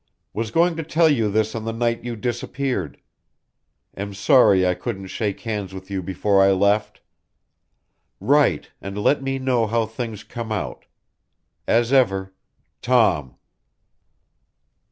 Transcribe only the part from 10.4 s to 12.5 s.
out. As ever,